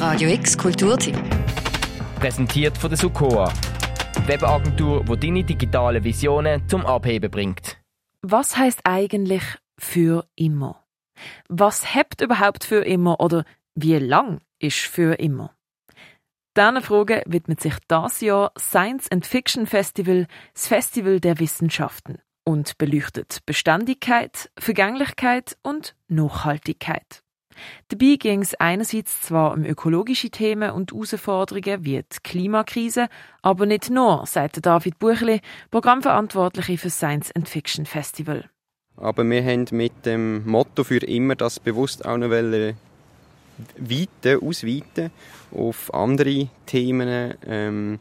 [0.00, 1.14] Radio X Kulturtipp.
[2.18, 3.52] Präsentiert von der Sukoa.
[4.24, 7.76] Webagentur, die deine digitalen Visionen zum Abheben bringt.
[8.22, 9.42] Was heißt eigentlich
[9.78, 10.86] für immer?
[11.50, 13.44] Was hebt überhaupt für immer oder
[13.74, 15.54] wie lang ist für immer?
[16.56, 22.78] Diesen Frage widmet sich das Jahr Science and Fiction Festival, das Festival der Wissenschaften, und
[22.78, 27.22] beleuchtet Beständigkeit, Vergänglichkeit und Nachhaltigkeit.
[27.88, 33.08] Dabei ging es einerseits zwar um ökologische Themen und Herausforderungen wie die Klimakrise,
[33.42, 35.40] aber nicht nur, sagt David Buchli,
[35.70, 38.48] Programmverantwortliche für Science and Fiction Festival.
[38.96, 42.76] Aber wir haben mit dem Motto für immer das bewusst auch noch weiten,
[44.42, 45.10] ausweiten
[45.52, 47.34] auf andere Themen.
[47.46, 47.98] Ähm,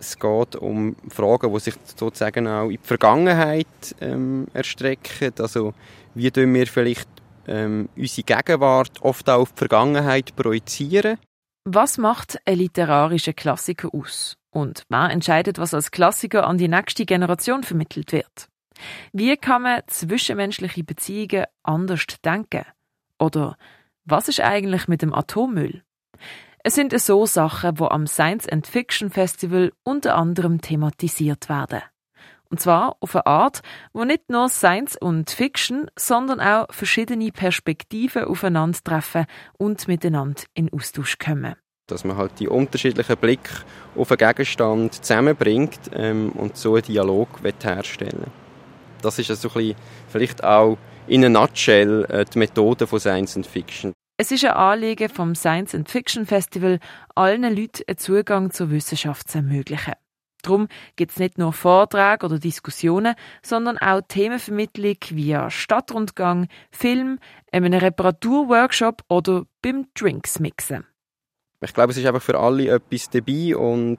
[0.00, 3.66] es geht um Fragen, die sich sozusagen auch in die Vergangenheit
[4.00, 5.32] ähm, erstrecken.
[5.38, 5.72] Also
[6.14, 7.08] wie tun wir vielleicht
[7.46, 11.18] ähm, unsere Gegenwart oft auch auf die Vergangenheit projizieren?
[11.64, 14.36] Was macht ein literarischer Klassiker aus?
[14.50, 18.48] Und wer entscheidet, was als Klassiker an die nächste Generation vermittelt wird?
[19.12, 22.64] Wie kann man zwischenmenschliche Beziehungen anders denken?
[23.18, 23.56] Oder
[24.04, 25.82] was ist eigentlich mit dem Atommüll?
[26.62, 31.82] Es sind so Sachen, wo am Science and Fiction Festival unter anderem thematisiert werden.
[32.50, 33.60] Und zwar auf eine Art,
[33.92, 39.26] wo nicht nur Science und Fiction, sondern auch verschiedene Perspektiven aufeinandertreffen
[39.58, 41.56] und miteinander in Austausch kommen.
[41.86, 43.62] Dass man halt die unterschiedlichen Blicke
[43.96, 47.28] auf einen Gegenstand zusammenbringt ähm, und so einen Dialog
[47.62, 48.30] herstellen
[49.02, 49.76] Das ist also ein bisschen,
[50.08, 53.92] vielleicht auch in a nutshell äh, die Methode von Science and Fiction.
[54.16, 56.78] Es ist ein Anliegen vom Science and Fiction Festival,
[57.16, 59.94] allen Leuten einen Zugang zur Wissenschaft zu ermöglichen.
[60.44, 67.18] Darum gibt es nicht nur Vorträge oder Diskussionen, sondern auch Themenvermittlung via Stadtrundgang, Film,
[67.50, 70.84] einem Reparaturworkshop oder beim Drinksmixen.
[71.60, 73.98] Ich glaube, es ist einfach für alle etwas dabei und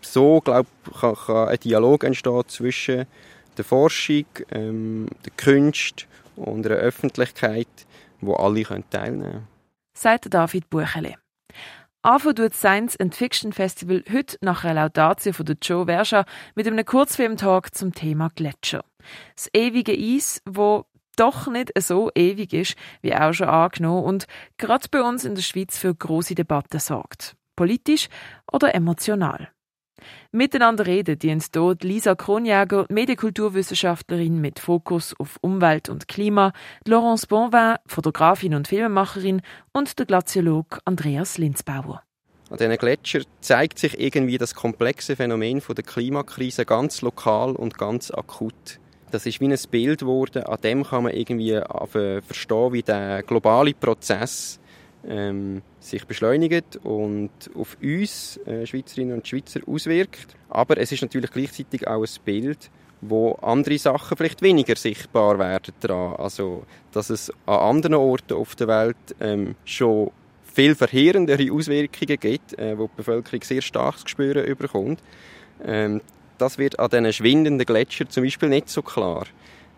[0.00, 0.68] so glaube
[1.00, 3.06] kann, kann ein Dialog entstehen zwischen
[3.56, 6.06] der Forschung, ähm, der Kunst
[6.36, 7.68] und der Öffentlichkeit,
[8.20, 9.48] wo alle teilnehmen können.
[9.94, 11.16] Sagt David Bucheli.
[12.04, 16.66] Anfangen tut Science and Fiction Festival heute nach einer Laudatio von der Joe Versha mit
[16.66, 18.84] einem Kurzfilmtag zum Thema Gletscher.
[19.34, 20.84] Das ewige Eis, wo
[21.16, 24.26] doch nicht so ewig ist, wie auch schon angenommen und
[24.58, 27.36] gerade bei uns in der Schweiz für große Debatten sorgt.
[27.56, 28.10] Politisch
[28.52, 29.48] oder emotional.
[30.32, 36.52] Miteinander reden dient dort Lisa Kronjäger, Medienkulturwissenschaftlerin mit Fokus auf Umwelt und Klima,
[36.86, 39.42] Laurence Bonvin, Fotografin und Filmemacherin
[39.72, 42.02] und der Glaziolog Andreas Linzbauer.
[42.50, 48.10] An diesen Gletschern zeigt sich irgendwie das komplexe Phänomen der Klimakrise ganz lokal und ganz
[48.10, 48.78] akut.
[49.10, 51.58] Das ist wie ein Bild geworden, an dem kann man irgendwie
[52.26, 54.60] verstehen, wie der globale Prozess
[55.08, 60.36] ähm, sich beschleunigt und auf uns, äh, Schweizerinnen und Schweizer, auswirkt.
[60.48, 62.70] Aber es ist natürlich gleichzeitig auch ein Bild,
[63.00, 66.16] wo andere Sachen vielleicht weniger sichtbar werden daran.
[66.16, 70.10] Also, dass es an anderen Orten auf der Welt ähm, schon
[70.44, 75.00] viel verheerendere Auswirkungen gibt, äh, wo die Bevölkerung sehr stark zu spüren überkommt.
[75.64, 76.00] Ähm,
[76.38, 79.26] das wird an diesen schwindenden Gletschern zum Beispiel nicht so klar.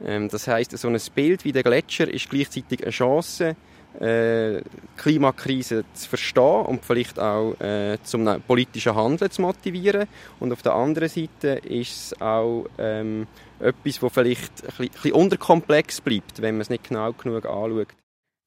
[0.05, 3.57] Ähm, das heißt, so ein Bild wie der Gletscher ist gleichzeitig eine Chance,
[4.01, 4.62] äh,
[4.97, 10.07] Klimakrise zu verstehen und vielleicht auch äh, zum politischen Handeln zu motivieren.
[10.41, 13.27] Und auf der anderen Seite ist es auch ähm,
[13.61, 17.89] etwas, das vielleicht ein bisschen, unterkomplex bleibt, wenn man es nicht genau genug anschaut.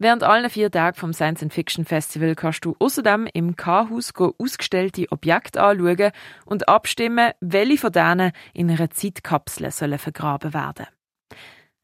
[0.01, 5.61] Während allen vier Tagen vom Science Fiction Festival kannst du außerdem im K-Haus ausgestellte Objekte
[5.61, 6.11] anschauen
[6.45, 10.87] und abstimmen, welche von denen in einer Zeitkapsel sollen vergraben werden.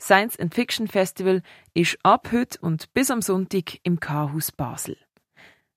[0.06, 1.42] Science and Fiction Festival
[1.74, 4.98] ist ab heute und bis am Sonntag im K-Haus Basel.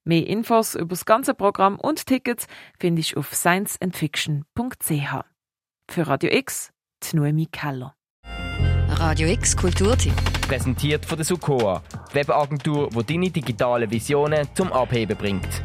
[0.04, 2.46] Mehr Infos über das ganze Programm und Tickets
[2.78, 5.24] findest du auf scienceandfiction.ch.
[5.90, 6.72] Für Radio X,
[7.04, 7.94] die Noemi Keller.
[8.88, 10.14] Radio X Kulturtipp.
[10.46, 15.62] Präsentiert von der Sukoa, Webagentur, die deine digitalen Visionen zum Abheben bringt.